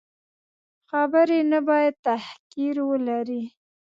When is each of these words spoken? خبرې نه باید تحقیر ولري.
خبرې 0.89 1.39
نه 1.51 1.59
باید 1.67 1.95
تحقیر 2.07 2.75
ولري. 2.89 3.43